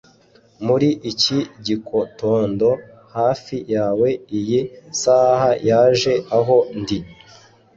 [0.65, 2.67] muri iki gitondo,
[3.15, 4.59] hafi yawe, iyi
[5.01, 6.99] saha yaje aho ndi